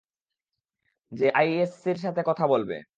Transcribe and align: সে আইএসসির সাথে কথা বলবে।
সে 1.11 1.27
আইএসসির 1.35 1.97
সাথে 1.97 2.21
কথা 2.29 2.45
বলবে। 2.47 2.75